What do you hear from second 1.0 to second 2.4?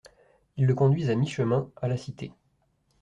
à mi-chemin, à la Cité.